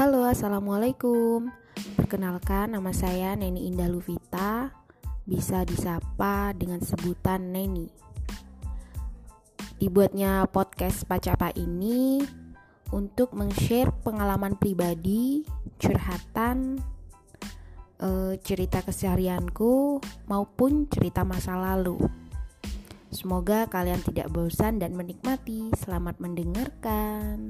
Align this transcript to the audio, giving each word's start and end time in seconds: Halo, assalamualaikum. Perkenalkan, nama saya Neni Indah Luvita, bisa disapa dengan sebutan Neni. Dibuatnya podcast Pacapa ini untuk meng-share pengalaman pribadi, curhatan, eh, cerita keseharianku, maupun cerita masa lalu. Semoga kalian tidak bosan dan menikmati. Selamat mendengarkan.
Halo, 0.00 0.24
assalamualaikum. 0.24 1.52
Perkenalkan, 1.92 2.72
nama 2.72 2.88
saya 2.88 3.36
Neni 3.36 3.68
Indah 3.68 3.84
Luvita, 3.84 4.72
bisa 5.28 5.60
disapa 5.68 6.56
dengan 6.56 6.80
sebutan 6.80 7.52
Neni. 7.52 7.84
Dibuatnya 9.76 10.48
podcast 10.48 11.04
Pacapa 11.04 11.52
ini 11.52 12.16
untuk 12.96 13.36
meng-share 13.36 13.92
pengalaman 14.00 14.56
pribadi, 14.56 15.44
curhatan, 15.76 16.80
eh, 18.00 18.40
cerita 18.40 18.80
keseharianku, 18.80 20.00
maupun 20.24 20.88
cerita 20.88 21.28
masa 21.28 21.60
lalu. 21.60 22.00
Semoga 23.12 23.68
kalian 23.68 24.00
tidak 24.00 24.32
bosan 24.32 24.80
dan 24.80 24.96
menikmati. 24.96 25.68
Selamat 25.76 26.16
mendengarkan. 26.24 27.49